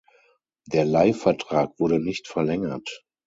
[0.65, 3.03] Der Leihvertrag wurde nicht verlängert.